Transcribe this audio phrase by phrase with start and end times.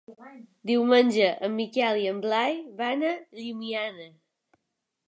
[0.69, 3.13] Diumenge en Miquel i en Blai van a
[3.43, 4.11] Llimiana.